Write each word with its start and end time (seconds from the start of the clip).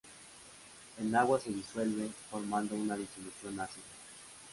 En 0.99 1.15
agua 1.15 1.39
se 1.39 1.51
disuelve 1.51 2.09
formando 2.31 2.73
una 2.75 2.95
disolución 2.97 3.59
ácida. 3.59 3.83